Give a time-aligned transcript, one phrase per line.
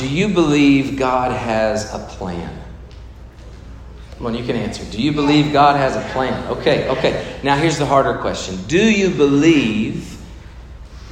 [0.00, 2.58] Do you believe God has a plan?
[4.16, 4.82] Come on, you can answer.
[4.90, 6.50] Do you believe God has a plan?
[6.52, 7.38] Okay, okay.
[7.42, 10.18] Now here's the harder question Do you believe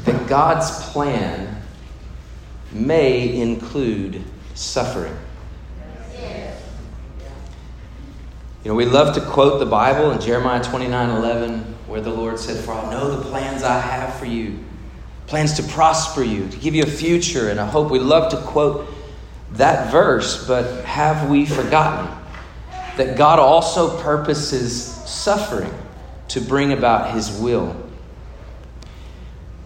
[0.07, 1.61] that God's plan
[2.73, 4.25] may include
[4.55, 5.15] suffering?
[8.65, 12.39] You know, we love to quote the Bible in Jeremiah 29 11, where the Lord
[12.39, 14.65] said, For I know the plans I have for you
[15.29, 17.91] plans to prosper you, to give you a future and a hope.
[17.91, 18.89] We love to quote
[19.53, 22.11] that verse, but have we forgotten
[22.97, 25.73] that God also purposes suffering
[26.29, 27.77] to bring about his will?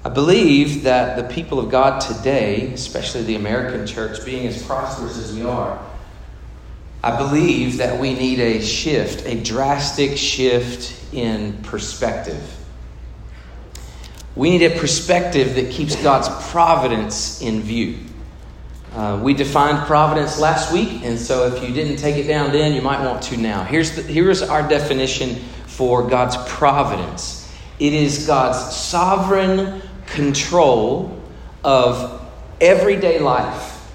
[0.05, 5.17] I believe that the people of God today, especially the American church, being as prosperous
[5.17, 5.81] as we are,
[7.05, 12.43] I believe that we need a shift, a drastic shift in perspective.
[14.35, 17.99] We need a perspective that keeps God's providence in view.
[18.95, 22.75] Uh, we defined providence last week, and so if you didn't take it down then,
[22.75, 23.65] you might want to now.
[23.65, 27.41] Here's, the, here's our definition for God's providence
[27.79, 31.21] it is God's sovereign control
[31.65, 32.23] of
[32.61, 33.93] everyday life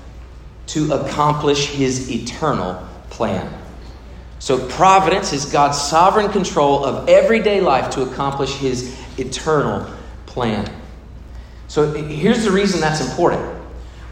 [0.67, 3.53] to accomplish his eternal plan.
[4.39, 9.89] So, providence is God's sovereign control of everyday life to accomplish his eternal
[10.27, 10.71] plan.
[11.67, 13.43] So here's the reason that's important.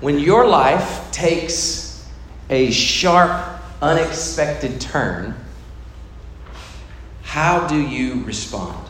[0.02, 2.09] When your life takes
[2.49, 5.35] a sharp, unexpected turn,
[7.22, 8.89] how do you respond?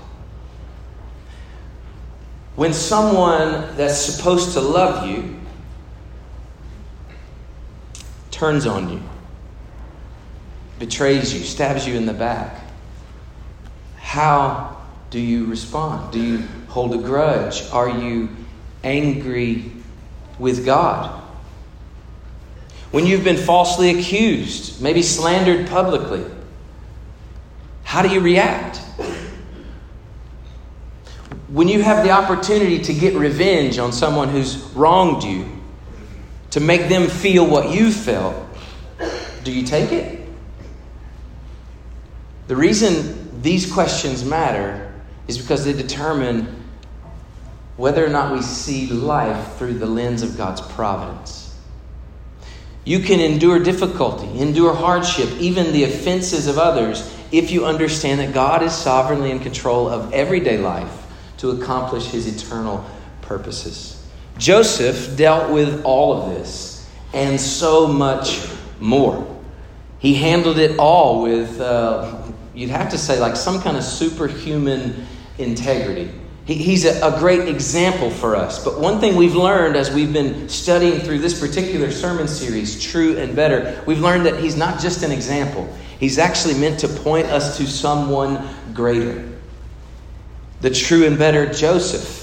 [2.56, 5.40] When someone that's supposed to love you
[8.32, 9.02] turns on you,
[10.80, 12.62] betrays you, stabs you in the back,
[13.98, 14.78] how
[15.10, 16.12] do you respond?
[16.12, 16.44] Do you
[16.76, 17.64] hold a grudge?
[17.72, 18.28] Are you
[18.84, 19.72] angry
[20.38, 21.24] with God?
[22.92, 26.26] When you've been falsely accused, maybe slandered publicly,
[27.86, 28.80] how do you react?
[31.48, 35.50] When you have the opportunity to get revenge on someone who's wronged you,
[36.50, 38.36] to make them feel what you felt,
[39.46, 40.28] do you take it?
[42.48, 44.94] The reason these questions matter
[45.30, 46.55] is because they determine
[47.78, 51.56] whether or not we see life through the lens of God's providence.
[52.86, 58.34] You can endure difficulty, endure hardship, even the offenses of others, if you understand that
[58.34, 61.06] God is sovereignly in control of everyday life
[61.38, 62.86] to accomplish his eternal
[63.22, 64.06] purposes.
[64.38, 68.48] Joseph dealt with all of this and so much
[68.80, 69.26] more.
[70.00, 72.22] He handled it all with, uh,
[72.54, 75.08] you'd have to say, like some kind of superhuman
[75.38, 76.12] integrity.
[76.46, 78.64] He, he's a, a great example for us.
[78.64, 83.18] But one thing we've learned as we've been studying through this particular sermon series, True
[83.18, 87.28] and Better, we've learned that he's not just an example, he's actually meant to point
[87.28, 89.28] us to someone greater.
[90.62, 92.22] The true and better Joseph,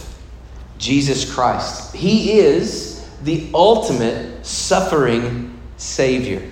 [0.78, 1.94] Jesus Christ.
[1.94, 6.50] He is the ultimate suffering Savior.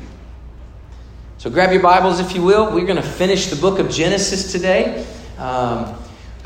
[1.39, 2.73] So grab your Bibles, if you will.
[2.73, 5.07] We're going to finish the book of Genesis today.
[5.39, 5.97] Um,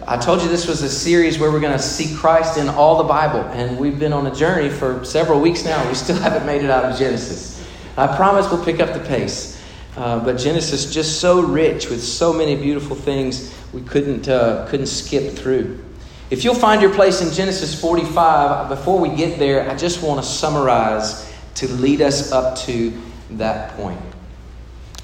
[0.06, 2.98] I told you this was a series where we're going to see Christ in all
[2.98, 5.88] the Bible, and we've been on a journey for several weeks now.
[5.88, 7.66] We still haven't made it out of Genesis.
[7.96, 9.58] I promise we'll pick up the pace.
[9.96, 14.88] Uh, but Genesis just so rich with so many beautiful things we couldn't uh, couldn't
[14.88, 15.82] skip through.
[16.30, 20.22] If you'll find your place in Genesis 45, before we get there, I just want
[20.22, 22.92] to summarize to lead us up to
[23.30, 24.00] that point.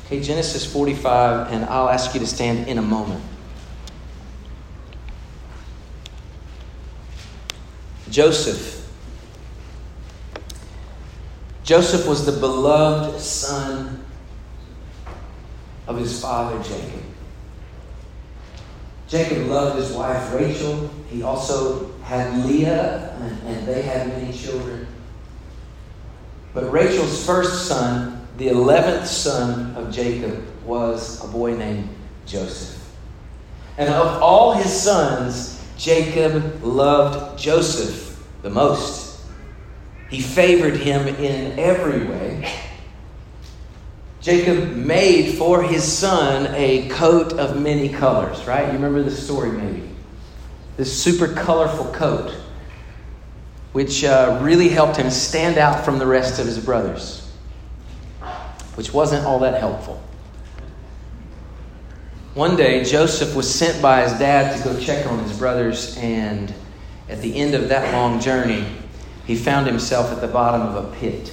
[0.07, 3.23] Okay, Genesis 45, and I'll ask you to stand in a moment.
[8.11, 8.89] Joseph.
[11.63, 14.05] Joseph was the beloved son
[15.87, 17.03] of his father Jacob.
[19.09, 20.91] Jacob loved his wife Rachel.
[21.09, 23.17] He also had Leah,
[23.47, 24.87] and, they had many children.
[26.55, 31.89] But Rachel's first son, the 11th son of Jacob, was a boy named
[32.27, 32.77] Joseph.
[33.79, 39.19] And of all his sons, Jacob loved Joseph the most.
[40.11, 42.53] He favored him in every way.
[44.21, 48.67] Jacob made for his son a coat of many colors, right?
[48.67, 49.89] You remember the story, maybe?
[50.77, 52.35] This super colorful coat,
[53.73, 57.33] which uh, really helped him stand out from the rest of his brothers,
[58.75, 60.03] which wasn't all that helpful.
[62.35, 66.55] One day, Joseph was sent by his dad to go check on his brothers, and
[67.09, 68.65] at the end of that long journey,
[69.27, 71.33] he found himself at the bottom of a pit.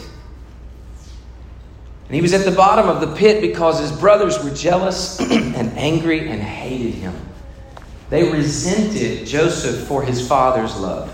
[2.08, 5.78] And he was at the bottom of the pit because his brothers were jealous and
[5.78, 7.14] angry and hated him.
[8.10, 11.14] They resented Joseph for his father's love.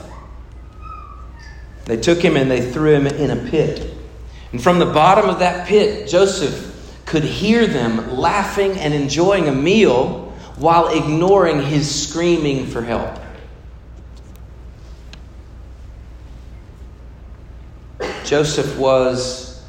[1.85, 3.93] They took him and they threw him in a pit.
[4.53, 6.72] And from the bottom of that pit, Joseph
[7.13, 13.19] could hear them laughing and enjoying a meal while ignoring his screaming for help.
[18.25, 19.63] Joseph was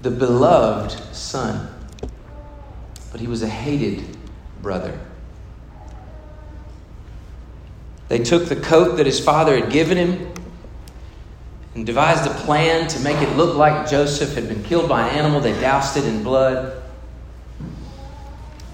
[0.00, 1.68] the beloved son,
[3.12, 4.16] but he was a hated
[4.62, 4.98] brother.
[8.08, 10.32] They took the coat that his father had given him
[11.74, 15.18] and devised a plan to make it look like Joseph had been killed by an
[15.18, 15.38] animal.
[15.38, 16.77] They doused it in blood.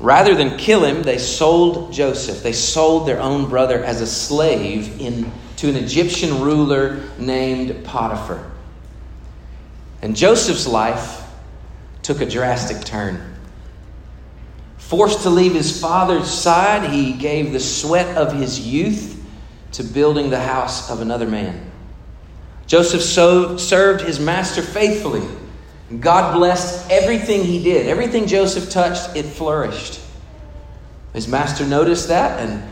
[0.04, 2.42] Rather than kill him, they sold Joseph.
[2.42, 8.50] They sold their own brother as a slave in, to an Egyptian ruler named Potiphar.
[10.02, 11.22] And Joseph's life
[12.02, 13.34] took a drastic turn.
[14.76, 19.24] Forced to leave his father's side, he gave the sweat of his youth
[19.72, 21.70] to building the house of another man.
[22.66, 25.26] Joseph so, served his master faithfully.
[26.00, 27.87] God blessed everything he did.
[27.87, 30.00] Everything Joseph touched, it flourished.
[31.12, 32.62] His master noticed that and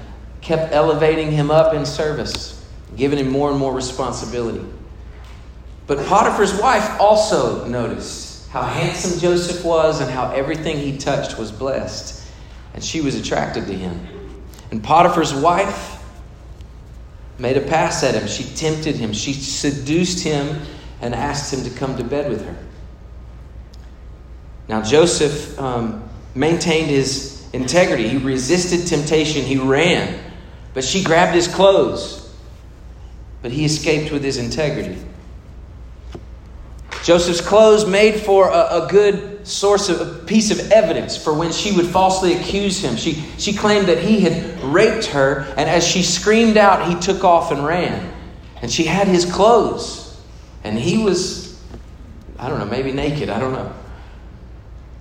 [0.41, 2.65] kept elevating him up in service,
[2.97, 4.65] giving him more and more responsibility.
[5.87, 11.51] But Potiphar's wife also noticed how handsome Joseph was and how everything he touched was
[11.51, 12.29] blessed.
[12.75, 14.01] And she was attracted to him.
[14.71, 16.03] And Potiphar's wife
[17.39, 18.27] made a pass at him.
[18.27, 19.13] She tempted him.
[19.13, 20.61] She seduced him
[21.01, 22.57] and asked him to come to bed with her.
[24.69, 28.09] Now, Joseph um, maintained his integrity.
[28.09, 29.43] He resisted temptation.
[29.43, 30.19] He ran.
[30.75, 32.35] But she grabbed his clothes.
[33.43, 34.99] But he escaped with his integrity.
[37.03, 41.51] Joseph's clothes made for a, a good source of a piece of evidence for when
[41.51, 42.95] she would falsely accuse him.
[42.97, 47.25] She, she claimed that he had raped her, and as she screamed out, he took
[47.25, 48.13] off and ran.
[48.63, 50.17] And she had his clothes,
[50.63, 51.61] and he was,
[52.39, 53.75] I don't know, maybe naked, I don't know.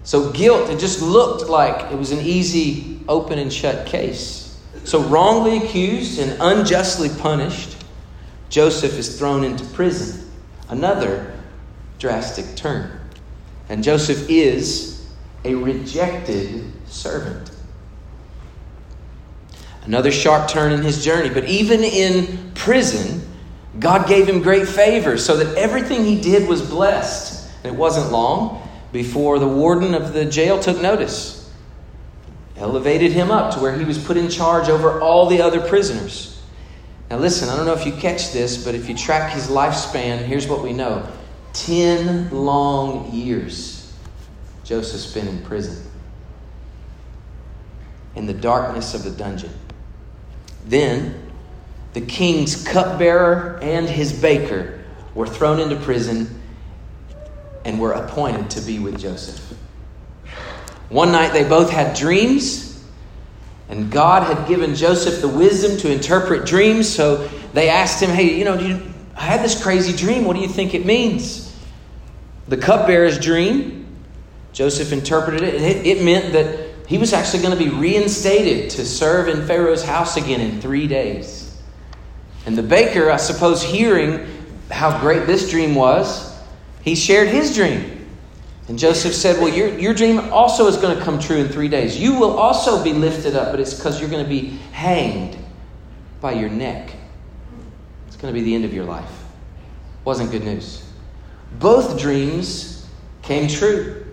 [0.03, 4.59] So guilt, it just looked like it was an easy open and shut case.
[4.83, 7.77] So wrongly accused and unjustly punished,
[8.49, 10.29] Joseph is thrown into prison.
[10.69, 11.37] Another
[11.99, 12.99] drastic turn.
[13.69, 15.07] And Joseph is
[15.45, 17.51] a rejected servant.
[19.83, 21.29] Another sharp turn in his journey.
[21.29, 23.27] But even in prison,
[23.79, 27.49] God gave him great favor so that everything he did was blessed.
[27.63, 28.60] And it wasn't long
[28.91, 31.51] before the warden of the jail took notice,
[32.57, 36.41] elevated him up to where he was put in charge over all the other prisoners.
[37.09, 40.23] Now, listen, I don't know if you catch this, but if you track his lifespan,
[40.23, 41.07] here's what we know
[41.53, 43.93] 10 long years
[44.63, 45.83] Joseph spent in prison,
[48.15, 49.51] in the darkness of the dungeon.
[50.65, 51.31] Then
[51.93, 54.79] the king's cupbearer and his baker
[55.13, 56.40] were thrown into prison
[57.65, 59.57] and were appointed to be with Joseph.
[60.89, 62.83] One night they both had dreams,
[63.69, 68.37] and God had given Joseph the wisdom to interpret dreams, so they asked him, Hey,
[68.37, 68.81] you know, you,
[69.15, 70.25] I had this crazy dream.
[70.25, 71.55] What do you think it means?
[72.47, 73.87] The cupbearer's dream,
[74.51, 75.55] Joseph interpreted it.
[75.55, 75.85] it.
[75.85, 80.17] It meant that he was actually going to be reinstated to serve in Pharaoh's house
[80.17, 81.57] again in three days.
[82.45, 84.27] And the baker, I suppose, hearing
[84.69, 86.30] how great this dream was,
[86.83, 87.97] he shared his dream.
[88.67, 91.67] And Joseph said, Well, your, your dream also is going to come true in three
[91.67, 91.99] days.
[91.99, 95.37] You will also be lifted up, but it's because you're going to be hanged
[96.21, 96.93] by your neck.
[98.07, 99.11] It's going to be the end of your life.
[100.05, 100.87] Wasn't good news.
[101.59, 102.87] Both dreams
[103.23, 104.05] came true.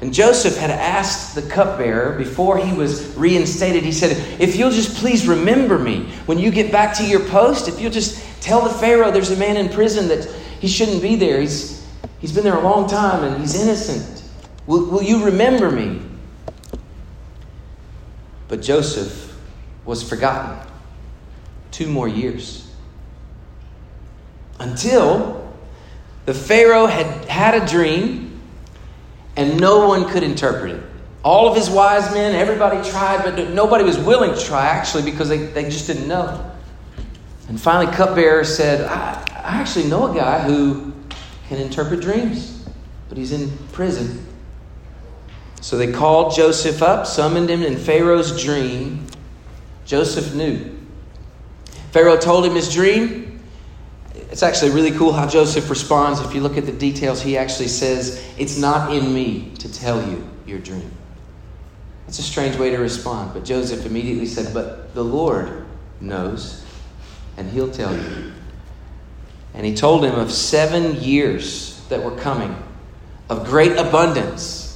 [0.00, 4.96] And Joseph had asked the cupbearer before he was reinstated, he said, If you'll just
[4.96, 8.70] please remember me when you get back to your post, if you'll just tell the
[8.70, 10.26] Pharaoh there's a man in prison that
[10.60, 11.40] he shouldn't be there.
[11.40, 11.86] He's,
[12.20, 14.22] he's been there a long time and he's innocent.
[14.66, 16.02] Will, will you remember me?
[18.46, 19.34] But Joseph
[19.86, 20.58] was forgotten.
[21.70, 22.70] Two more years.
[24.58, 25.50] Until
[26.26, 28.38] the Pharaoh had had a dream
[29.36, 30.82] and no one could interpret it.
[31.22, 35.28] All of his wise men, everybody tried, but nobody was willing to try actually because
[35.28, 36.50] they, they just didn't know.
[37.48, 40.92] And finally, cupbearer said, I, I actually know a guy who
[41.48, 42.64] can interpret dreams,
[43.08, 44.24] but he's in prison.
[45.60, 49.04] So they called Joseph up, summoned him in Pharaoh's dream.
[49.84, 50.78] Joseph knew.
[51.90, 53.42] Pharaoh told him his dream.
[54.14, 56.20] it's actually really cool how Joseph responds.
[56.20, 60.00] If you look at the details, he actually says, It's not in me to tell
[60.08, 60.92] you your dream.
[62.06, 65.66] It's a strange way to respond, but Joseph immediately said, But the Lord
[66.00, 66.64] knows,
[67.36, 68.32] and he'll tell you.
[69.54, 72.56] And he told him of seven years that were coming
[73.28, 74.70] of great abundance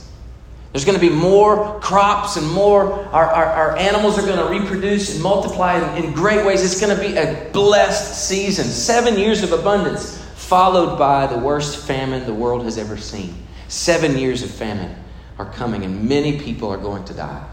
[0.75, 4.61] there's going to be more crops and more, our, our, our animals are going to
[4.61, 6.64] reproduce and multiply in, in great ways.
[6.64, 8.64] It's going to be a blessed season.
[8.64, 13.47] Seven years of abundance, followed by the worst famine the world has ever seen.
[13.69, 14.97] Seven years of famine
[15.38, 17.49] are coming, and many people are going to die.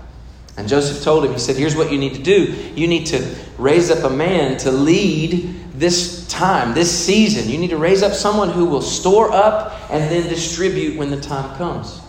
[0.57, 2.53] And Joseph told him, he said, Here's what you need to do.
[2.75, 7.49] You need to raise up a man to lead this time, this season.
[7.49, 11.19] You need to raise up someone who will store up and then distribute when the
[11.19, 12.01] time comes.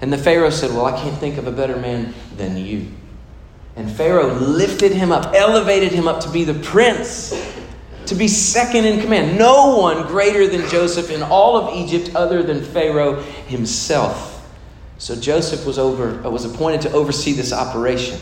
[0.00, 2.88] And the Pharaoh said, Well, I can't think of a better man than you.
[3.76, 7.32] And Pharaoh lifted him up, elevated him up to be the prince,
[8.06, 9.38] to be second in command.
[9.38, 14.31] No one greater than Joseph in all of Egypt other than Pharaoh himself.
[15.02, 18.20] So Joseph was, over, uh, was appointed to oversee this operation,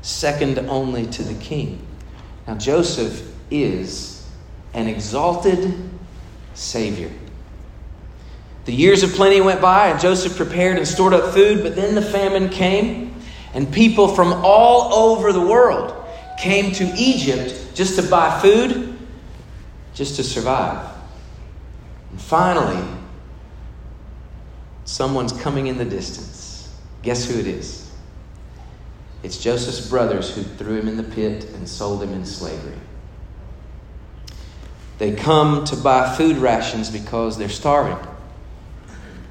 [0.00, 1.84] second only to the king.
[2.46, 4.24] Now, Joseph is
[4.74, 5.74] an exalted
[6.54, 7.10] Savior.
[8.66, 11.96] The years of plenty went by, and Joseph prepared and stored up food, but then
[11.96, 13.12] the famine came,
[13.54, 15.96] and people from all over the world
[16.38, 18.96] came to Egypt just to buy food,
[19.94, 20.88] just to survive.
[22.12, 22.95] And finally,
[24.86, 26.74] someone's coming in the distance.
[27.02, 27.90] Guess who it is?
[29.22, 32.78] It's Joseph's brothers who threw him in the pit and sold him in slavery.
[34.98, 37.98] They come to buy food rations because they're starving.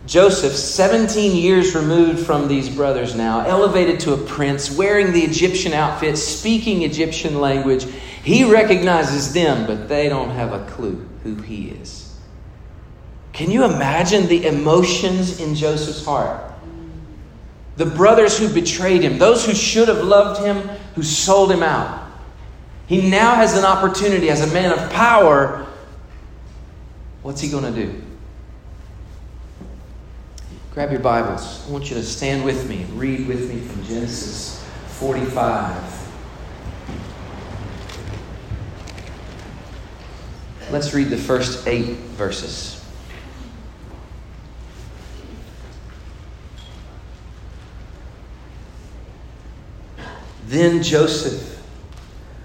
[0.05, 5.73] Joseph, 17 years removed from these brothers now, elevated to a prince, wearing the Egyptian
[5.73, 7.85] outfit, speaking Egyptian language,
[8.23, 12.04] he recognizes them, but they don't have a clue who he is.
[13.35, 16.41] Can you imagine the emotions in Joseph's heart?
[17.75, 22.09] The brothers who betrayed him, those who should have loved him, who sold him out.
[22.87, 25.67] He now has an opportunity as a man of power.
[27.23, 28.01] What's he going to do?
[30.73, 31.67] Grab your Bibles.
[31.67, 34.65] I want you to stand with me read with me from Genesis
[34.99, 36.07] 45.
[40.71, 42.74] Let's read the first eight verses.
[50.45, 51.63] Then Joseph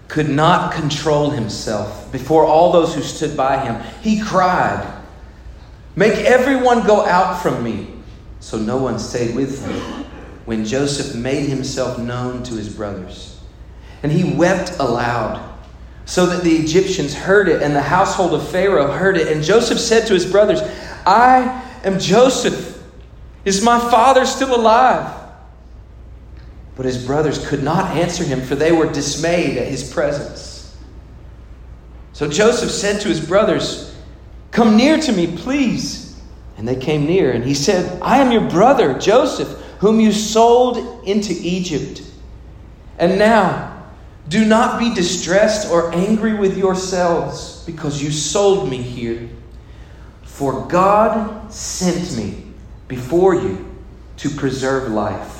[0.09, 3.81] could not control himself before all those who stood by him.
[4.03, 4.87] He cried,
[5.95, 7.89] Make everyone go out from me
[8.41, 10.05] so no one stayed with him
[10.47, 13.41] when Joseph made himself known to his brothers.
[14.03, 15.47] And he wept aloud,
[16.07, 19.29] so that the Egyptians heard it, and the household of Pharaoh heard it.
[19.29, 20.63] And Joseph said to his brothers,
[21.07, 22.83] I am Joseph.
[23.45, 25.20] Is my father still alive?
[26.81, 30.75] But his brothers could not answer him, for they were dismayed at his presence.
[32.15, 33.95] So Joseph said to his brothers,
[34.51, 36.19] Come near to me, please.
[36.57, 39.49] And they came near, and he said, I am your brother, Joseph,
[39.81, 42.03] whom you sold into Egypt.
[42.99, 43.85] And now,
[44.31, 49.29] do not be distressed or angry with yourselves because you sold me here.
[50.23, 52.43] For God sent me
[52.89, 53.71] before you
[54.17, 55.40] to preserve life.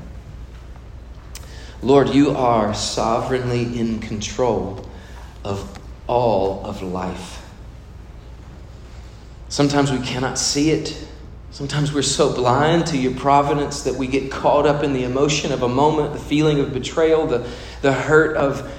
[1.83, 4.87] Lord, you are sovereignly in control
[5.43, 7.43] of all of life.
[9.49, 11.07] Sometimes we cannot see it.
[11.49, 15.51] Sometimes we're so blind to your providence that we get caught up in the emotion
[15.51, 17.45] of a moment, the feeling of betrayal, the,
[17.81, 18.71] the hurt of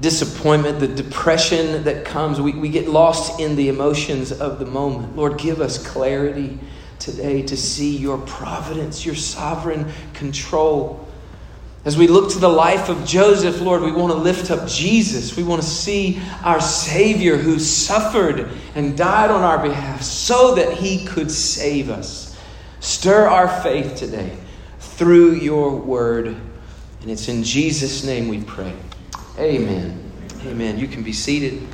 [0.00, 2.40] disappointment, the depression that comes.
[2.40, 5.16] We, we get lost in the emotions of the moment.
[5.16, 6.58] Lord, give us clarity
[6.98, 11.08] today to see your providence, your sovereign control.
[11.84, 15.36] As we look to the life of Joseph, Lord, we want to lift up Jesus.
[15.36, 20.74] We want to see our Savior who suffered and died on our behalf so that
[20.74, 22.38] he could save us.
[22.78, 24.36] Stir our faith today
[24.78, 26.28] through your word.
[26.28, 28.74] And it's in Jesus' name we pray.
[29.36, 30.12] Amen.
[30.46, 30.78] Amen.
[30.78, 31.66] You can be seated.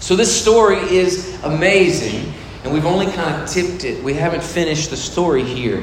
[0.00, 4.04] So, this story is amazing, and we've only kind of tipped it.
[4.04, 5.82] We haven't finished the story here.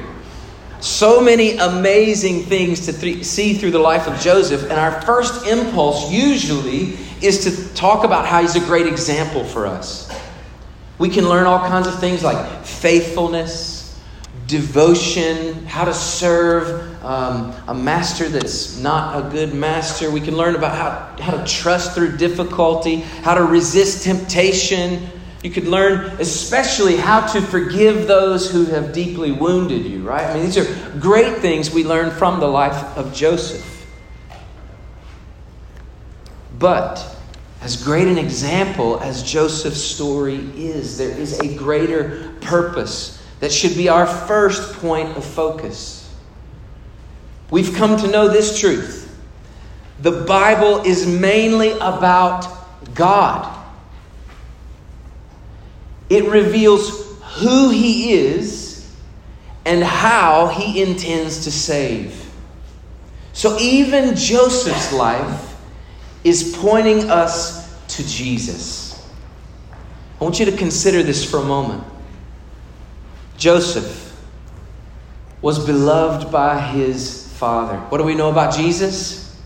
[0.81, 5.45] So many amazing things to th- see through the life of Joseph, and our first
[5.45, 10.11] impulse usually is to talk about how he's a great example for us.
[10.97, 13.99] We can learn all kinds of things like faithfulness,
[14.47, 20.09] devotion, how to serve um, a master that's not a good master.
[20.09, 25.07] We can learn about how, how to trust through difficulty, how to resist temptation
[25.43, 30.27] you could learn especially how to forgive those who have deeply wounded you, right?
[30.27, 33.67] I mean, these are great things we learn from the life of Joseph.
[36.59, 37.03] But
[37.61, 43.75] as great an example as Joseph's story is, there is a greater purpose that should
[43.75, 46.13] be our first point of focus.
[47.49, 48.99] We've come to know this truth
[49.99, 52.47] the Bible is mainly about
[52.95, 53.60] God.
[56.11, 58.93] It reveals who He is
[59.65, 62.29] and how He intends to save.
[63.31, 65.55] So even Joseph's life
[66.25, 69.09] is pointing us to Jesus.
[70.19, 71.83] I want you to consider this for a moment.
[73.37, 74.13] Joseph
[75.41, 77.77] was beloved by his father.
[77.89, 79.41] What do we know about Jesus?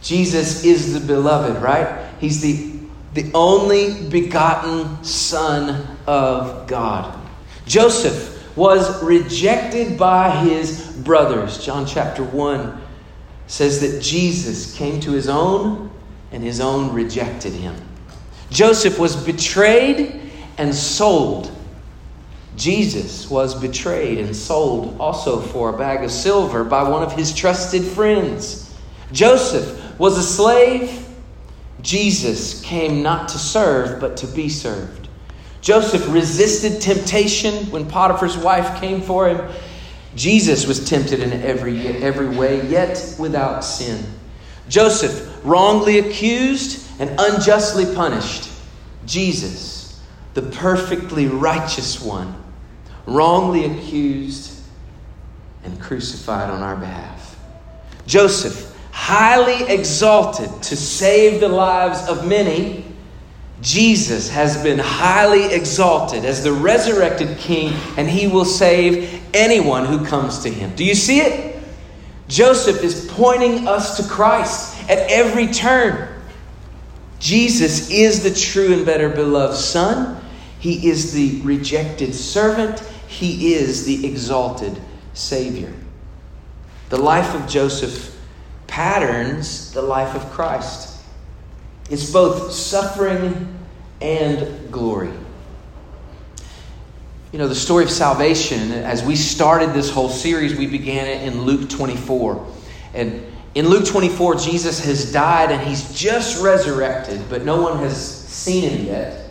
[0.00, 2.08] Jesus is the beloved, right?
[2.20, 2.79] He's the
[3.14, 7.18] the only begotten Son of God.
[7.66, 11.64] Joseph was rejected by his brothers.
[11.64, 12.80] John chapter 1
[13.46, 15.90] says that Jesus came to his own,
[16.32, 17.74] and his own rejected him.
[18.50, 21.50] Joseph was betrayed and sold.
[22.56, 27.34] Jesus was betrayed and sold also for a bag of silver by one of his
[27.34, 28.76] trusted friends.
[29.12, 31.09] Joseph was a slave
[31.82, 35.08] Jesus came not to serve, but to be served.
[35.60, 39.50] Joseph resisted temptation when Potiphar's wife came for him.
[40.14, 44.04] Jesus was tempted in every, every way, yet without sin.
[44.68, 48.50] Joseph, wrongly accused and unjustly punished.
[49.06, 50.00] Jesus,
[50.34, 52.34] the perfectly righteous one,
[53.06, 54.60] wrongly accused
[55.64, 57.38] and crucified on our behalf.
[58.06, 58.69] Joseph,
[59.00, 62.84] highly exalted to save the lives of many,
[63.62, 70.04] Jesus has been highly exalted as the resurrected King, and he will save anyone who
[70.04, 70.74] comes to him.
[70.76, 71.62] Do you see it?
[72.28, 76.20] Joseph is pointing us to Christ at every turn.
[77.20, 80.22] Jesus is the true and better beloved Son.
[80.58, 82.80] He is the rejected servant.
[83.08, 84.78] He is the exalted
[85.14, 85.72] Savior.
[86.90, 88.09] The life of Joseph
[88.70, 91.02] patterns the life of Christ.
[91.90, 93.58] It's both suffering
[94.00, 95.12] and glory.
[97.32, 101.26] You know, the story of salvation, as we started this whole series, we began it
[101.26, 102.46] in Luke 24.
[102.94, 103.24] And
[103.56, 108.70] in Luke 24, Jesus has died and he's just resurrected, but no one has seen
[108.70, 109.30] him yet.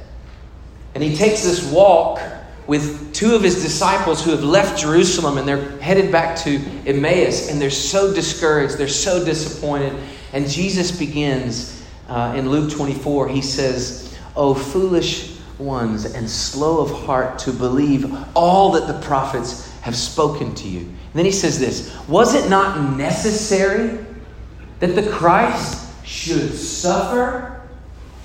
[0.96, 2.20] And he takes this walk
[2.70, 7.50] with two of his disciples who have left Jerusalem and they're headed back to Emmaus
[7.50, 9.92] and they're so discouraged, they're so disappointed.
[10.34, 16.92] And Jesus begins uh, in Luke 24, he says, Oh, foolish ones and slow of
[16.92, 20.82] heart to believe all that the prophets have spoken to you.
[20.82, 23.98] And then he says this Was it not necessary
[24.80, 27.68] that the Christ should suffer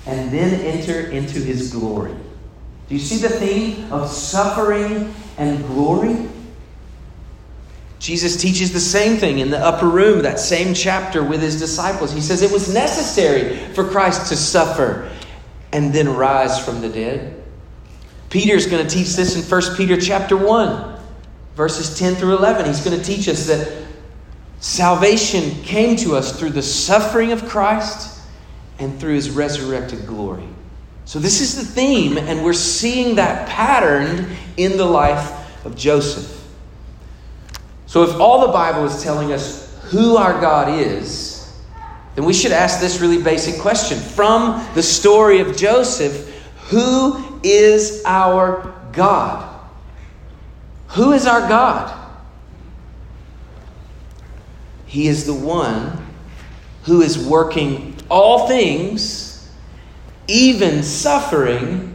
[0.05, 2.15] and then enter into his glory?
[2.87, 6.29] Do you see the theme of suffering and glory?
[7.99, 12.11] Jesus teaches the same thing in the upper room, that same chapter with his disciples.
[12.11, 15.11] He says it was necessary for Christ to suffer
[15.73, 17.41] and then rise from the dead.
[18.29, 20.99] Peter's going to teach this in 1 Peter chapter 1,
[21.55, 22.65] verses 10 through 11.
[22.65, 23.85] He's going to teach us that
[24.59, 28.21] salvation came to us through the suffering of Christ
[28.77, 30.47] and through his resurrected glory.
[31.05, 36.31] So, this is the theme, and we're seeing that patterned in the life of Joseph.
[37.85, 41.53] So, if all the Bible is telling us who our God is,
[42.15, 43.99] then we should ask this really basic question.
[43.99, 46.33] From the story of Joseph,
[46.69, 49.61] who is our God?
[50.89, 51.93] Who is our God?
[54.87, 56.07] He is the one
[56.83, 59.24] who is working all things
[60.27, 61.91] even suffering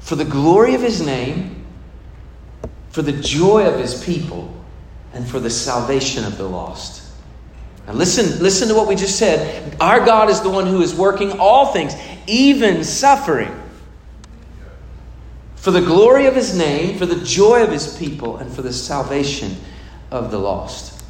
[0.00, 1.64] for the glory of his name,
[2.90, 4.52] for the joy of his people,
[5.12, 7.10] and for the salvation of the lost.
[7.86, 9.76] Now listen, listen to what we just said.
[9.80, 11.94] Our God is the one who is working all things,
[12.26, 13.58] even suffering
[15.56, 18.72] for the glory of his name, for the joy of his people, and for the
[18.72, 19.56] salvation
[20.10, 21.04] of the lost.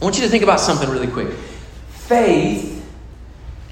[0.00, 1.32] I want you to think about something really quick.
[1.88, 2.77] Faith,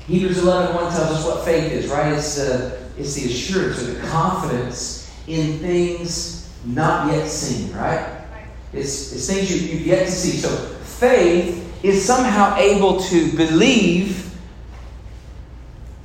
[0.07, 2.13] Hebrews 11 1 tells us what faith is, right?
[2.13, 8.25] It's, uh, it's the assurance or the confidence in things not yet seen, right?
[8.73, 10.37] It's, it's things you, you've yet to see.
[10.37, 10.49] So
[10.85, 14.33] faith is somehow able to believe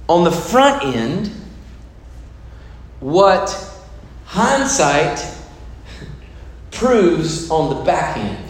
[0.09, 1.31] on the front end
[2.99, 3.55] what
[4.25, 5.23] hindsight
[6.71, 8.47] proves on the back end.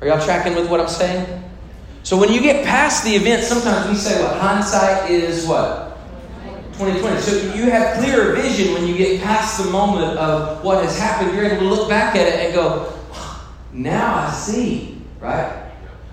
[0.00, 1.44] Are y'all tracking with what I'm saying?
[2.08, 5.98] So when you get past the event, sometimes we say what hindsight is what
[6.78, 7.20] 2020.
[7.20, 11.36] So you have clearer vision when you get past the moment of what has happened.
[11.36, 12.98] You're able to look back at it and go,
[13.74, 15.70] now I see, right?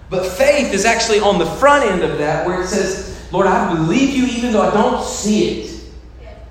[0.10, 3.73] But faith is actually on the front end of that where it says, Lord, I
[3.73, 5.81] believe you even though I don't see it.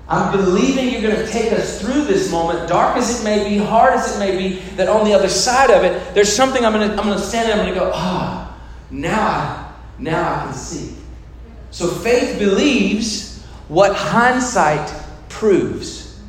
[0.07, 3.59] I'm believing you're going to take us through this moment, dark as it may be,
[3.59, 6.73] hard as it may be, that on the other side of it, there's something I'm
[6.73, 8.44] going to, I'm going to stand there, I'm going to go, ah, oh,
[8.91, 10.95] now I, now I can see.
[11.71, 14.93] So faith believes what hindsight
[15.29, 16.21] proves.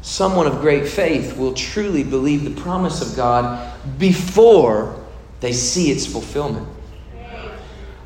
[0.00, 5.04] Someone of great faith will truly believe the promise of God before
[5.40, 6.66] they see its fulfillment.
[7.14, 7.50] I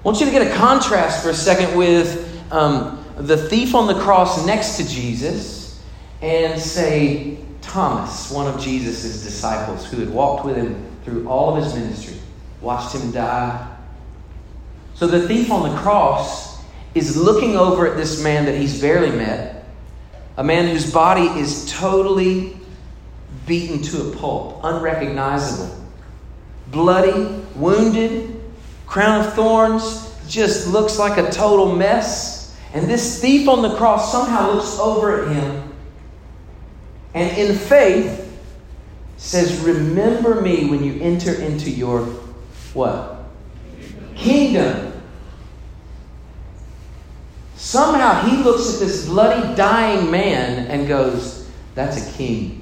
[0.02, 4.00] want you to get a contrast for a second with um, the thief on the
[4.00, 5.80] cross next to Jesus
[6.20, 11.62] and say, Thomas, one of Jesus' disciples who had walked with him through all of
[11.62, 12.16] his ministry,
[12.62, 13.68] watched him die.
[14.94, 16.62] So the thief on the cross
[16.94, 19.64] is looking over at this man that he's barely met,
[20.36, 22.56] a man whose body is totally
[23.46, 25.78] beaten to a pulp, unrecognizable
[26.68, 28.40] bloody, wounded,
[28.86, 32.56] crown of thorns, just looks like a total mess.
[32.72, 35.72] And this thief on the cross somehow looks over at him
[37.14, 38.18] and in faith
[39.16, 42.06] says, Remember me when you enter into your
[42.74, 43.24] what?
[44.14, 44.92] Kingdom.
[47.56, 52.58] Somehow he looks at this bloody, dying man and goes, That's a king.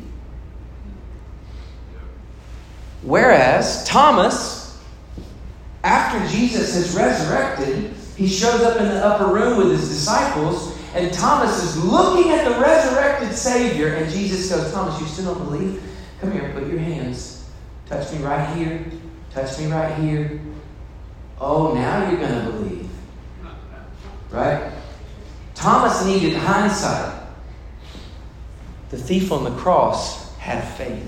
[3.03, 4.79] Whereas Thomas,
[5.83, 11.13] after Jesus has resurrected, he shows up in the upper room with his disciples, and
[11.13, 15.83] Thomas is looking at the resurrected Savior, and Jesus goes, Thomas, you still don't believe?
[16.21, 17.49] Come here, put your hands.
[17.87, 18.85] Touch me right here.
[19.33, 20.41] Touch me right here.
[21.41, 22.91] Oh, now you're going to believe.
[24.31, 24.73] Right?
[25.55, 27.23] Thomas needed hindsight.
[28.91, 31.07] The thief on the cross had faith.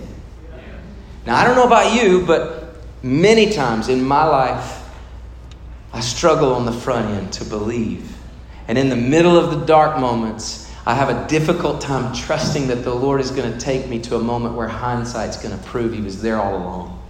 [1.27, 4.89] Now, I don't know about you, but many times in my life,
[5.93, 8.17] I struggle on the front end to believe.
[8.69, 12.83] And in the middle of the dark moments, I have a difficult time trusting that
[12.83, 15.93] the Lord is going to take me to a moment where hindsight's going to prove
[15.93, 17.02] He was there all along.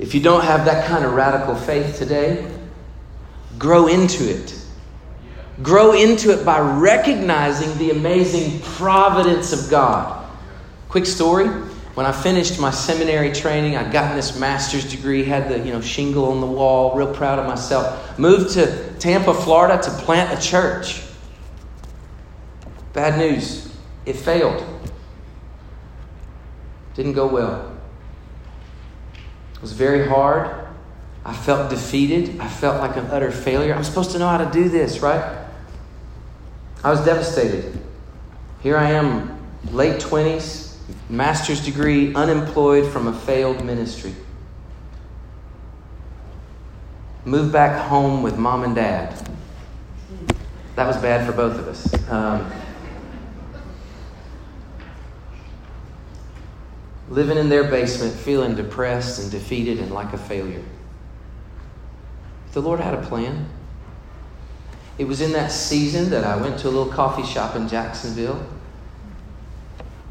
[0.00, 2.50] If you don't have that kind of radical faith today,
[3.58, 4.56] grow into it.
[5.62, 10.26] Grow into it by recognizing the amazing providence of God.
[10.88, 11.48] Quick story.
[11.94, 15.82] When I finished my seminary training, I'd gotten this master's degree, had the you know
[15.82, 18.18] shingle on the wall, real proud of myself.
[18.18, 21.02] Moved to Tampa, Florida to plant a church.
[22.94, 23.70] Bad news.
[24.06, 24.64] It failed.
[26.94, 27.69] Didn't go well.
[29.60, 30.68] It was very hard.
[31.22, 32.40] I felt defeated.
[32.40, 33.74] I felt like an utter failure.
[33.74, 35.46] I'm supposed to know how to do this, right?
[36.82, 37.78] I was devastated.
[38.62, 39.38] Here I am,
[39.70, 40.76] late 20s,
[41.10, 44.14] master's degree, unemployed from a failed ministry.
[47.26, 49.14] Moved back home with mom and dad.
[50.76, 52.10] That was bad for both of us.
[52.10, 52.50] Um,
[57.10, 60.62] living in their basement, feeling depressed and defeated and like a failure.
[62.52, 63.48] The Lord had a plan.
[64.96, 68.46] It was in that season that I went to a little coffee shop in Jacksonville.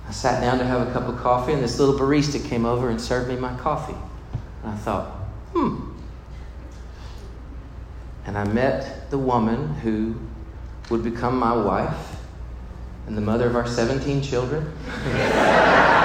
[0.08, 2.90] I sat down to have a cup of coffee, and this little barista came over
[2.90, 3.96] and served me my coffee.
[4.64, 5.06] And I thought,
[5.54, 5.92] hmm.
[8.26, 10.16] And I met the woman who
[10.90, 12.16] would become my wife
[13.08, 14.74] and the mother of our 17 children.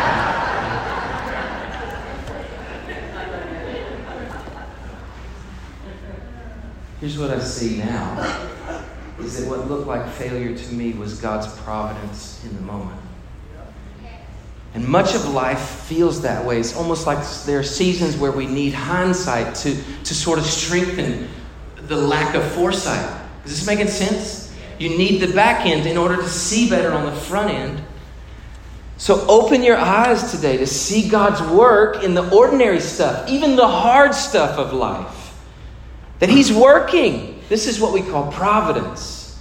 [7.04, 8.48] Here's what I see now
[9.20, 12.98] is that what looked like failure to me was God's providence in the moment.
[14.72, 16.58] And much of life feels that way.
[16.58, 21.28] It's almost like there are seasons where we need hindsight to, to sort of strengthen
[21.76, 23.20] the lack of foresight.
[23.44, 24.56] Is this making sense?
[24.78, 27.82] You need the back end in order to see better on the front end.
[28.96, 33.68] So open your eyes today to see God's work in the ordinary stuff, even the
[33.68, 35.23] hard stuff of life.
[36.24, 37.38] That He's working.
[37.50, 39.38] This is what we call providence.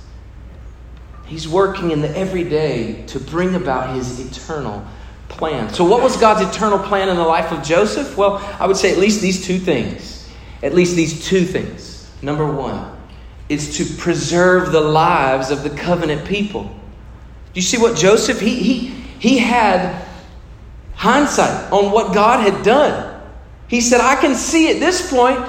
[1.25, 4.85] He's working in the everyday to bring about His eternal
[5.29, 5.73] plan.
[5.73, 8.17] So, what was God's eternal plan in the life of Joseph?
[8.17, 10.29] Well, I would say at least these two things.
[10.61, 12.11] At least these two things.
[12.21, 12.97] Number one,
[13.47, 16.63] is to preserve the lives of the covenant people.
[16.63, 16.71] Do
[17.53, 18.87] you see what Joseph, he, he,
[19.19, 20.05] he had
[20.95, 23.21] hindsight on what God had done.
[23.69, 25.39] He said, I can see at this point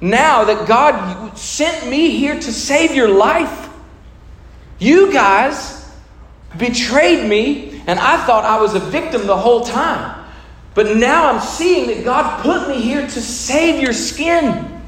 [0.00, 3.68] now that God sent me here to save your life.
[4.78, 5.90] You guys
[6.58, 10.24] betrayed me, and I thought I was a victim the whole time.
[10.74, 14.82] But now I'm seeing that God put me here to save your skin.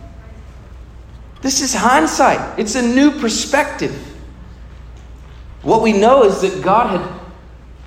[1.41, 3.97] This is hindsight, it's a new perspective.
[5.63, 7.21] What we know is that God had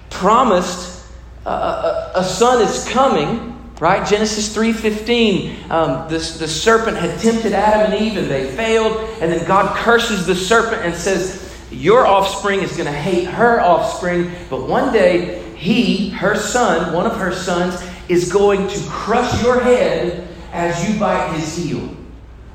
[0.10, 1.06] promised
[1.46, 3.51] a, a, a son is coming
[3.82, 8.98] right genesis 3.15 um, the, the serpent had tempted adam and eve and they failed
[9.20, 13.60] and then god curses the serpent and says your offspring is going to hate her
[13.60, 19.44] offspring but one day he her son one of her sons is going to crush
[19.44, 21.98] your head as you bite his heel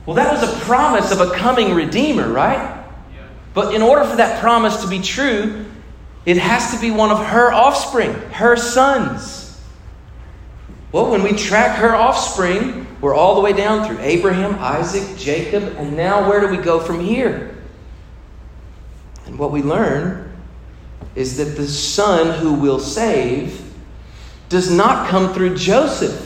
[0.06, 2.84] well, that was a promise of a coming Redeemer, right?
[3.54, 5.66] But in order for that promise to be true,
[6.24, 9.45] it has to be one of her offspring, her sons.
[10.92, 15.62] Well, when we track her offspring, we're all the way down through Abraham, Isaac, Jacob,
[15.76, 17.56] and now where do we go from here?
[19.26, 20.32] And what we learn
[21.14, 23.62] is that the son who will save
[24.48, 26.22] does not come through Joseph.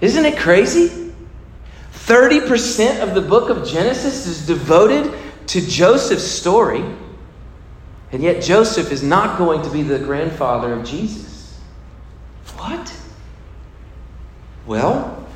[0.00, 1.12] Isn't it crazy?
[1.92, 5.14] 30% of the book of Genesis is devoted
[5.46, 6.84] to Joseph's story,
[8.10, 11.31] and yet Joseph is not going to be the grandfather of Jesus.
[12.62, 12.96] What?
[14.66, 15.26] Well,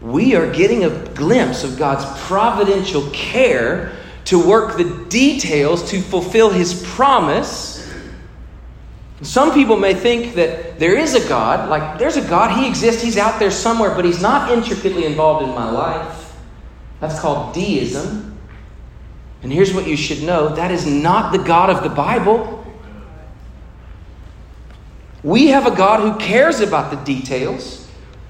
[0.00, 6.50] we are getting a glimpse of God's providential care to work the details to fulfill
[6.50, 7.76] his promise
[9.22, 13.02] some people may think that there is a God, like there's a God, He exists,
[13.02, 16.36] He's out there somewhere, but He's not intricately involved in my life.
[17.00, 18.38] That's called deism.
[19.42, 22.55] And here's what you should know that is not the God of the Bible.
[25.26, 27.84] We have a God who cares about the details,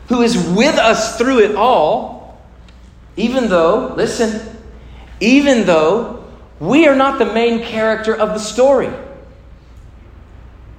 [0.08, 2.40] who is with us through it all,
[3.18, 4.56] even though, listen,
[5.20, 6.24] even though
[6.58, 8.88] we are not the main character of the story.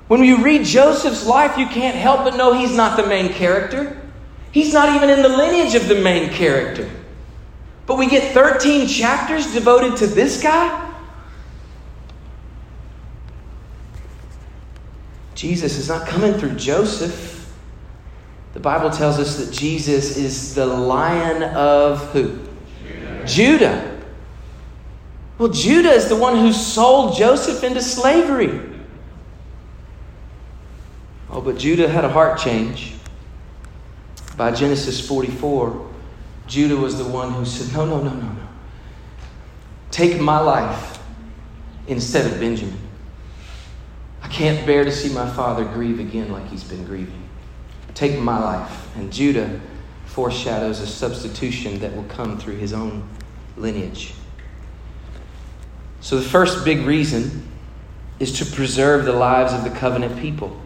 [0.08, 4.02] When you read Joseph's life, you can't help but know he's not the main character.
[4.52, 6.90] He's not even in the lineage of the main character.
[7.86, 10.87] But we get 13 chapters devoted to this guy?
[15.38, 17.48] Jesus is not coming through Joseph.
[18.54, 22.40] The Bible tells us that Jesus is the lion of who?
[22.84, 23.28] Judah.
[23.28, 24.02] Judah.
[25.38, 28.60] Well, Judah is the one who sold Joseph into slavery.
[31.30, 32.96] Oh, but Judah had a heart change.
[34.38, 35.88] By Genesis 44,
[36.48, 38.48] Judah was the one who said, No, no, no, no, no.
[39.92, 40.98] Take my life
[41.86, 42.87] instead of Benjamin.
[44.22, 47.24] I can't bear to see my father grieve again like he's been grieving.
[47.94, 48.96] Take my life.
[48.96, 49.60] And Judah
[50.06, 53.08] foreshadows a substitution that will come through his own
[53.56, 54.14] lineage.
[56.02, 57.48] So, the first big reason
[58.20, 60.60] is to preserve the lives of the covenant people.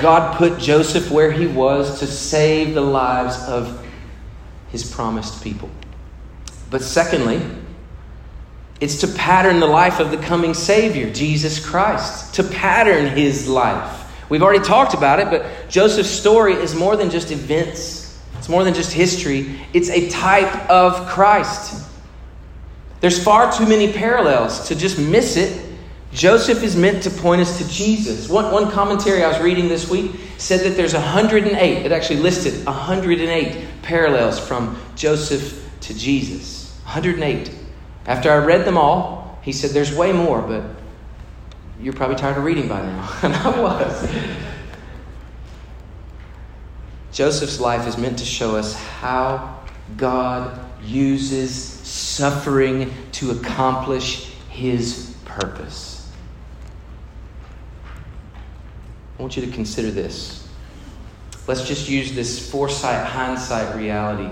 [0.00, 3.84] God put Joseph where he was to save the lives of
[4.70, 5.70] his promised people.
[6.70, 7.42] But secondly,
[8.82, 14.00] it's to pattern the life of the coming Savior, Jesus Christ, to pattern his life.
[14.28, 18.64] We've already talked about it, but Joseph's story is more than just events, it's more
[18.64, 21.88] than just history, it's a type of Christ.
[23.00, 25.72] There's far too many parallels to just miss it
[26.12, 28.28] Joseph is meant to point us to Jesus.
[28.28, 32.66] One, one commentary I was reading this week said that there's 108, it actually listed
[32.66, 36.70] 108 parallels from Joseph to Jesus.
[36.82, 37.61] 108.
[38.06, 40.64] After I read them all, he said there's way more, but
[41.80, 43.18] you're probably tired of reading by now.
[43.22, 44.08] and I was.
[47.12, 49.60] Joseph's life is meant to show us how
[49.96, 56.10] God uses suffering to accomplish his purpose.
[59.18, 60.48] I want you to consider this.
[61.46, 64.30] Let's just use this foresight, hindsight reality.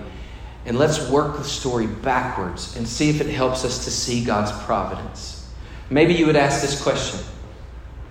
[0.71, 4.53] And let's work the story backwards and see if it helps us to see God's
[4.65, 5.51] providence.
[5.91, 7.19] Maybe you would ask this question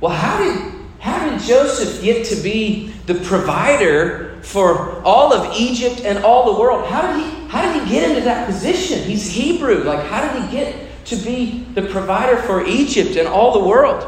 [0.01, 6.01] Well, how did, how did Joseph get to be the provider for all of Egypt
[6.01, 6.85] and all the world?
[6.89, 9.03] How did he, how did he get into that position?
[9.03, 9.85] He's Hebrew.
[9.85, 14.05] Like, how did he get to be the provider for Egypt and all the world?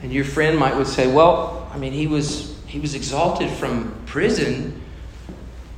[0.00, 4.02] And your friend might would say, Well, I mean, he was, he was exalted from
[4.06, 4.81] prison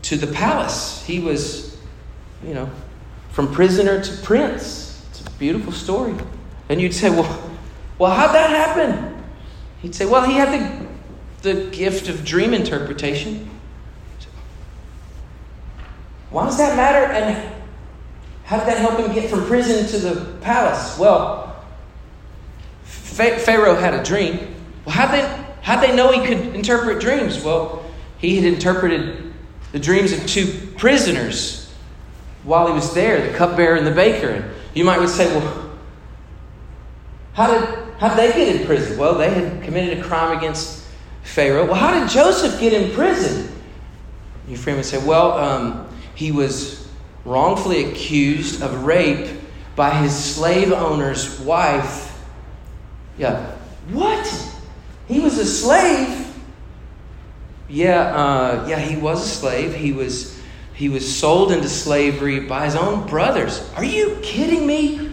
[0.04, 1.02] to the palace.
[1.04, 1.76] He was,
[2.46, 2.70] you know,
[3.30, 5.04] from prisoner to prince.
[5.10, 6.14] It's a beautiful story.
[6.68, 7.52] And you'd say, well,
[7.98, 9.22] well, how'd that happen?
[9.82, 10.86] He'd say, well, he had
[11.42, 13.50] the, the gift of dream interpretation.
[16.30, 17.12] Why does that matter?
[17.12, 17.52] And
[18.44, 20.98] how did that help him get from prison to the palace?
[20.98, 21.64] Well,
[22.84, 24.54] Pharaoh had a dream.
[24.84, 27.42] Well, how'd they, how'd they know he could interpret dreams?
[27.42, 27.84] Well,
[28.18, 29.23] he had interpreted
[29.74, 31.68] the dreams of two prisoners
[32.44, 34.28] while he was there, the cupbearer and the baker.
[34.28, 35.72] And you might say, well,
[37.32, 38.96] how did, how did they get in prison?
[38.96, 40.86] Well, they had committed a crime against
[41.24, 41.64] Pharaoh.
[41.64, 43.50] Well, how did Joseph get in prison?
[44.46, 46.88] Your friend would say, well, um, he was
[47.24, 49.28] wrongfully accused of rape
[49.74, 52.24] by his slave owner's wife.
[53.18, 53.56] Yeah.
[53.88, 54.52] What?
[55.08, 56.23] He was a slave?
[57.74, 59.74] Yeah, uh, yeah, he was a slave.
[59.74, 60.40] He was,
[60.74, 63.68] he was sold into slavery by his own brothers.
[63.74, 65.10] Are you kidding me?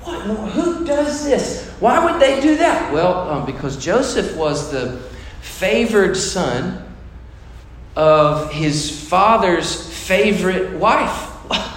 [0.00, 0.22] What?
[0.22, 1.68] Who does this?
[1.78, 2.90] Why would they do that?
[2.90, 4.98] Well, um, because Joseph was the
[5.42, 6.86] favored son
[7.96, 11.28] of his father's favorite wife.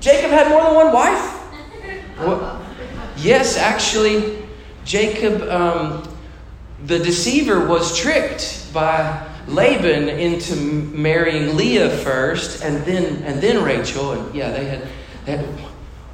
[0.00, 1.36] Jacob had more than one wife?
[2.20, 2.62] Well,
[3.16, 4.46] yes, actually,
[4.84, 6.09] Jacob, um,
[6.86, 14.12] the deceiver, was tricked by Laban into marrying Leah first, and then and then Rachel,
[14.12, 14.88] and yeah, they had.
[15.26, 15.46] They had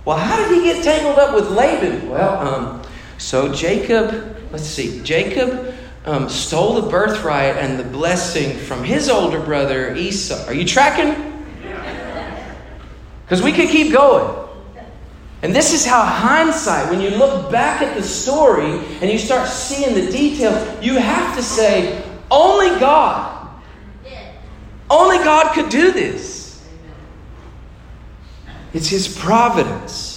[0.07, 2.09] well, how did he get tangled up with Laban?
[2.09, 2.83] Well, um,
[3.18, 5.74] so Jacob, let's see, Jacob
[6.05, 10.46] um, stole the birthright and the blessing from his older brother Esau.
[10.46, 11.33] Are you tracking?
[13.24, 14.45] Because we could keep going.
[15.42, 19.49] And this is how hindsight, when you look back at the story and you start
[19.49, 23.35] seeing the details, you have to say, only God.
[24.88, 26.66] Only God could do this.
[28.72, 30.16] It's His providence.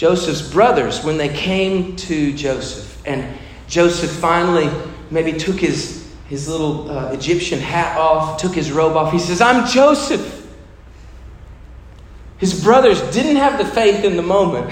[0.00, 4.70] Joseph's brothers, when they came to Joseph, and Joseph finally
[5.10, 9.42] maybe took his, his little uh, Egyptian hat off, took his robe off, he says,
[9.42, 10.39] I'm Joseph.
[12.40, 14.70] His brothers didn't have the faith in the moment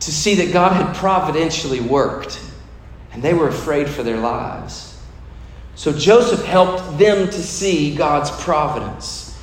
[0.00, 2.40] to see that God had providentially worked
[3.12, 5.02] and they were afraid for their lives.
[5.74, 9.36] So Joseph helped them to see God's providence.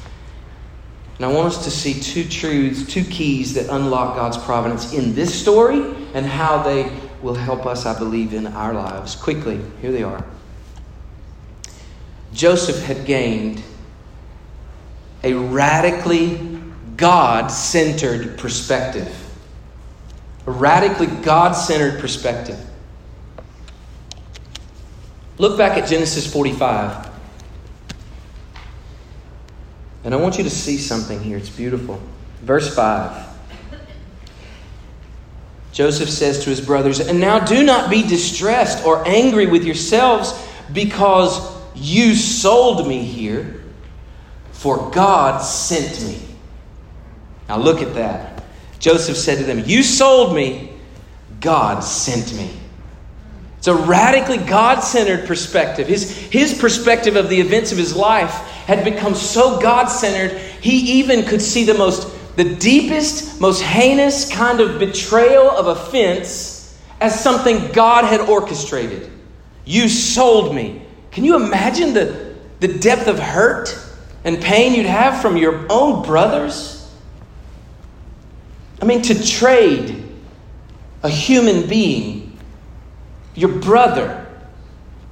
[1.17, 5.13] And I want us to see two truths, two keys that unlock God's providence in
[5.13, 9.15] this story and how they will help us, I believe, in our lives.
[9.15, 10.23] Quickly, here they are.
[12.33, 13.61] Joseph had gained
[15.23, 16.37] a radically
[16.97, 19.11] God centered perspective.
[20.45, 22.59] A radically God centered perspective.
[25.37, 27.09] Look back at Genesis 45.
[30.03, 31.37] And I want you to see something here.
[31.37, 32.01] It's beautiful.
[32.41, 33.31] Verse 5.
[35.71, 40.39] Joseph says to his brothers, And now do not be distressed or angry with yourselves
[40.71, 43.62] because you sold me here,
[44.63, 46.17] for God sent me.
[47.49, 48.45] Now look at that.
[48.79, 50.71] Joseph said to them, You sold me,
[51.41, 52.49] God sent me.
[53.57, 55.89] It's a radically God centered perspective.
[55.89, 58.31] His, his perspective of the events of his life
[58.65, 64.31] had become so God centered, he even could see the most, the deepest, most heinous
[64.31, 69.11] kind of betrayal of offense as something God had orchestrated.
[69.65, 70.83] You sold me.
[71.11, 73.82] Can you imagine the, the depth of hurt
[74.23, 76.79] and pain you'd have from your own brothers?
[78.81, 80.03] I mean, to trade
[81.03, 82.37] a human being
[83.35, 84.25] your brother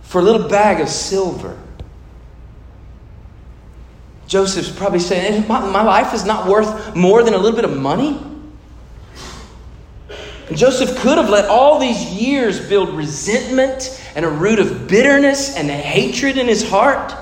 [0.04, 1.58] for a little bag of silver.
[4.28, 7.66] Joseph's probably saying, eh, my, my life is not worth more than a little bit
[7.66, 8.18] of money.
[10.48, 15.56] And Joseph could have let all these years build resentment and a root of bitterness
[15.56, 17.14] and hatred in his heart.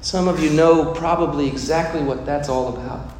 [0.00, 3.12] Some of you know probably exactly what that's all about.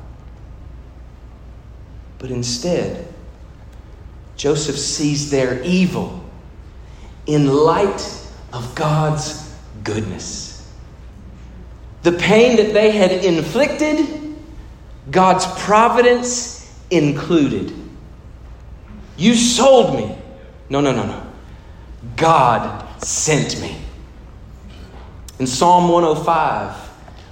[2.19, 3.07] But instead,
[4.37, 6.25] Joseph sees their evil
[7.27, 9.55] in light of God's
[9.85, 10.49] goodness.
[12.03, 14.37] The pain that they had inflicted,
[15.11, 17.73] God's providence included.
[19.17, 20.17] You sold me.
[20.71, 21.27] No, no, no, no.
[22.17, 23.77] God sent me.
[25.39, 26.75] In Psalm 105,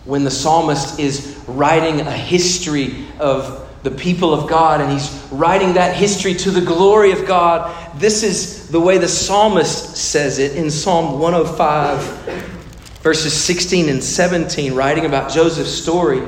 [0.05, 5.75] when the psalmist is writing a history of the people of God and he's writing
[5.75, 10.57] that history to the glory of God, this is the way the psalmist says it
[10.57, 12.01] in Psalm 105,
[13.01, 16.23] verses 16 and 17, writing about Joseph's story.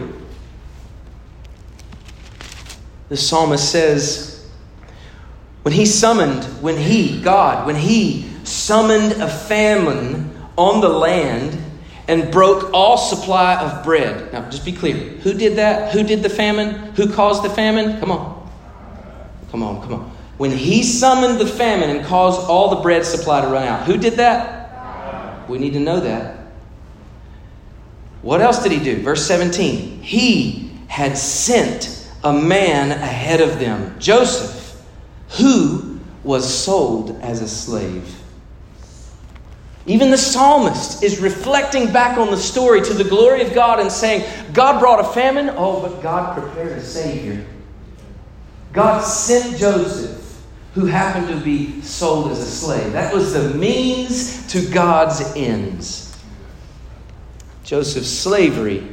[3.08, 4.48] The psalmist says,
[5.62, 11.57] when he summoned, when he, God, when he summoned a famine on the land
[12.08, 14.32] and broke all supply of bread.
[14.32, 14.96] Now, just be clear.
[14.96, 15.92] Who did that?
[15.92, 16.94] Who did the famine?
[16.94, 18.00] Who caused the famine?
[18.00, 18.50] Come on.
[19.50, 20.10] Come on, come on.
[20.38, 23.98] When he summoned the famine and caused all the bread supply to run out, who
[23.98, 25.48] did that?
[25.48, 26.38] We need to know that.
[28.22, 29.02] What else did he do?
[29.02, 30.02] Verse 17.
[30.02, 34.82] He had sent a man ahead of them, Joseph,
[35.38, 38.14] who was sold as a slave.
[39.88, 43.90] Even the psalmist is reflecting back on the story to the glory of God and
[43.90, 45.48] saying, God brought a famine.
[45.56, 47.44] Oh, but God prepared a Savior.
[48.74, 50.42] God sent Joseph,
[50.74, 52.92] who happened to be sold as a slave.
[52.92, 56.14] That was the means to God's ends.
[57.64, 58.86] Joseph's slavery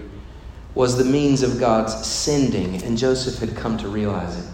[0.75, 4.49] was the means of God's sending, and Joseph had come to realize it.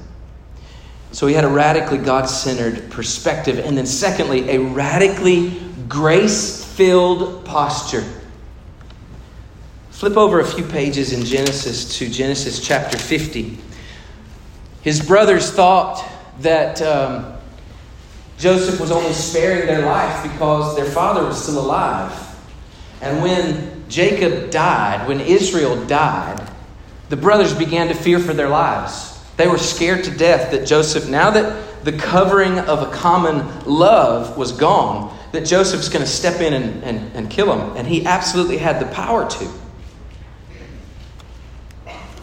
[1.11, 3.59] So he had a radically God centered perspective.
[3.59, 8.03] And then, secondly, a radically grace filled posture.
[9.91, 13.57] Flip over a few pages in Genesis to Genesis chapter 50.
[14.81, 16.03] His brothers thought
[16.39, 17.33] that um,
[18.37, 22.11] Joseph was only sparing their life because their father was still alive.
[23.01, 26.49] And when Jacob died, when Israel died,
[27.09, 29.23] the brothers began to fear for their lives.
[29.37, 34.37] They were scared to death that Joseph, now that the covering of a common love
[34.37, 37.77] was gone, that Joseph's going to step in and, and, and kill him.
[37.77, 39.49] And he absolutely had the power to.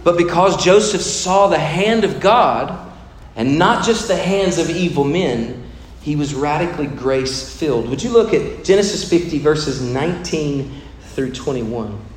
[0.05, 2.93] But because Joseph saw the hand of God
[3.37, 5.65] and not just the hands of evil men,
[6.01, 7.89] he was radically grace filled.
[7.89, 10.81] Would you look at Genesis 50, verses 19
[11.15, 12.08] through 21?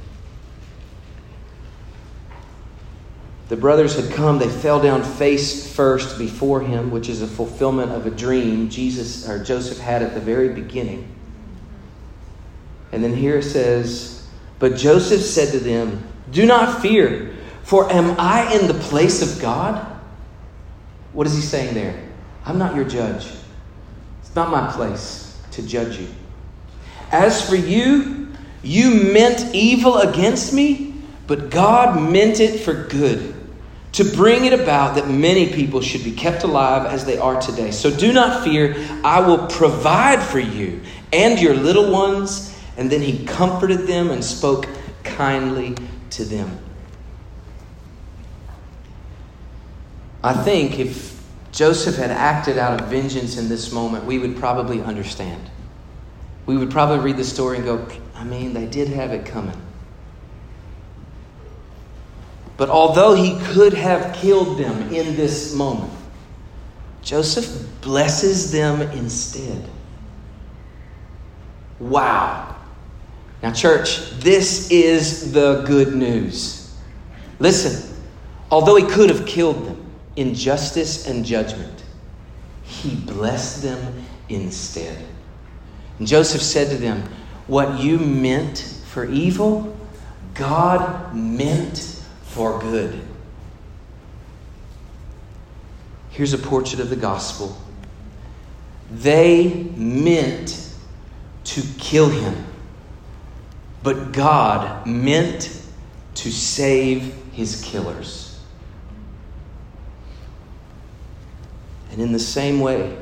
[3.51, 7.91] The brothers had come, they fell down face first before him, which is a fulfillment
[7.91, 11.13] of a dream Jesus or Joseph had at the very beginning.
[12.93, 14.25] And then here it says,
[14.57, 19.41] But Joseph said to them, Do not fear, for am I in the place of
[19.41, 19.85] God?
[21.11, 22.01] What is he saying there?
[22.45, 23.33] I'm not your judge.
[24.21, 26.07] It's not my place to judge you.
[27.11, 28.29] As for you,
[28.63, 30.93] you meant evil against me,
[31.27, 33.30] but God meant it for good
[33.93, 37.71] to bring it about that many people should be kept alive as they are today.
[37.71, 40.81] So do not fear, I will provide for you
[41.11, 42.57] and your little ones.
[42.77, 44.65] And then he comforted them and spoke
[45.03, 45.75] kindly
[46.11, 46.57] to them.
[50.23, 51.21] I think if
[51.51, 55.49] Joseph had acted out of vengeance in this moment, we would probably understand.
[56.45, 57.85] We would probably read the story and go,
[58.15, 59.59] I mean, they did have it coming.
[62.61, 65.91] But although he could have killed them in this moment,
[67.01, 69.67] Joseph blesses them instead.
[71.79, 72.55] Wow.
[73.41, 76.71] Now, church, this is the good news.
[77.39, 77.97] Listen,
[78.51, 79.83] although he could have killed them
[80.15, 81.83] in justice and judgment,
[82.61, 85.03] he blessed them instead.
[85.97, 87.09] And Joseph said to them,
[87.47, 89.75] What you meant for evil,
[90.35, 91.90] God meant
[92.31, 93.01] for good.
[96.11, 97.57] Here's a portrait of the gospel.
[98.89, 100.69] They meant
[101.45, 102.45] to kill him,
[103.83, 105.61] but God meant
[106.15, 108.39] to save his killers.
[111.91, 112.97] And in the same way,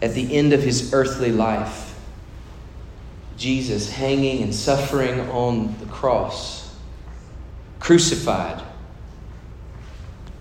[0.00, 1.98] at the end of his earthly life,
[3.36, 6.65] Jesus hanging and suffering on the cross
[7.80, 8.62] crucified.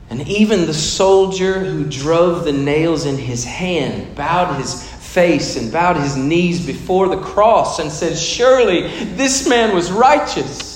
[0.09, 5.71] And even the soldier who drove the nails in his hand bowed his face and
[5.71, 10.75] bowed his knees before the cross and said, Surely this man was righteous.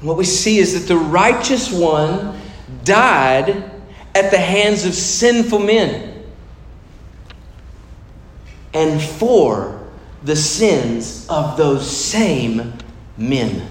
[0.00, 2.40] what we see is that the righteous one
[2.84, 3.64] died
[4.14, 6.04] at the hands of sinful men.
[8.74, 9.88] and for
[10.24, 12.72] the sins of those same
[13.18, 13.68] men.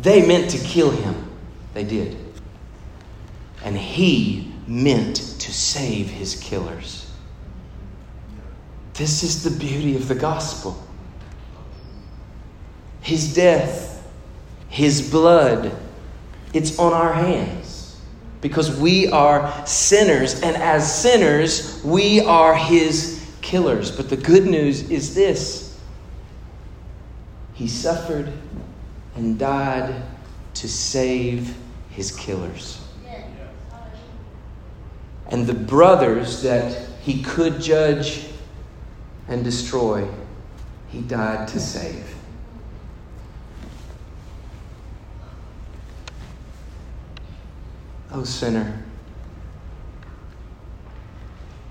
[0.00, 1.30] They meant to kill him.
[1.74, 2.16] They did.
[3.64, 7.10] And he meant to save his killers.
[8.94, 10.80] This is the beauty of the gospel.
[13.00, 14.06] His death,
[14.68, 15.74] his blood,
[16.52, 18.00] it's on our hands
[18.40, 23.90] because we are sinners, and as sinners, we are his killers.
[23.90, 25.67] But the good news is this
[27.58, 28.32] He suffered
[29.16, 30.02] and died
[30.54, 31.56] to save
[31.90, 32.80] his killers.
[35.26, 38.26] And the brothers that he could judge
[39.26, 40.08] and destroy,
[40.88, 42.14] he died to save.
[48.12, 48.84] Oh, sinner,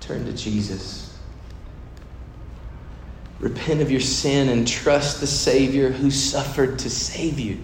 [0.00, 1.07] turn to Jesus.
[3.40, 7.60] Repent of your sin and trust the Savior who suffered to save you.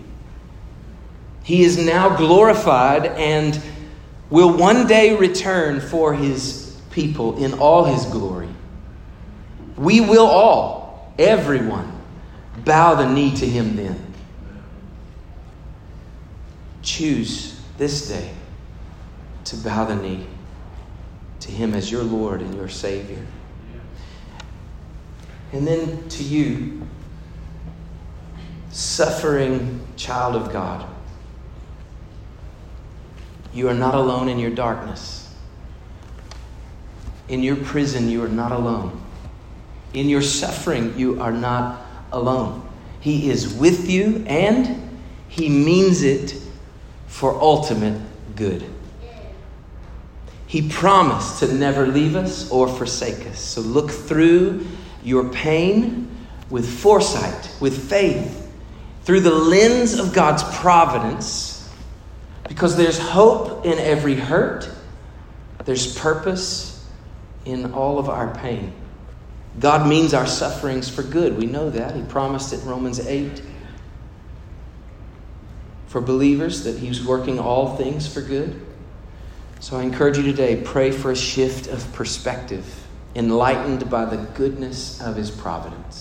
[1.43, 3.61] He is now glorified and
[4.31, 8.49] will one day return for his people in all his glory.
[9.77, 11.93] We will all, everyone,
[12.65, 14.01] bow the knee to him then.
[16.83, 18.31] Choose this day
[19.47, 20.27] to bow the knee
[21.41, 23.27] to him as your Lord and your Savior.
[25.55, 26.83] And then to you,
[28.71, 30.85] suffering child of God,
[33.53, 35.33] you are not alone in your darkness.
[37.29, 39.01] In your prison, you are not alone.
[39.93, 41.81] In your suffering, you are not
[42.11, 42.69] alone.
[42.99, 44.99] He is with you and
[45.29, 46.35] He means it
[47.07, 48.03] for ultimate
[48.35, 48.69] good.
[50.49, 53.39] He promised to never leave us or forsake us.
[53.39, 54.67] So look through
[55.05, 56.11] your pain
[56.51, 58.41] with foresight, with faith,
[59.03, 61.71] through the lens of God's providence,
[62.49, 64.71] because there's hope in every hurt,
[65.65, 66.87] there's purpose
[67.45, 68.73] in all of our pain.
[69.61, 71.37] God means our sufferings for good.
[71.37, 71.95] We know that.
[71.95, 73.43] He promised it in Romans 8
[75.87, 78.61] for believers that He's working all things for good.
[79.61, 82.84] So I encourage you today pray for a shift of perspective
[83.15, 85.85] enlightened by the goodness of his providence.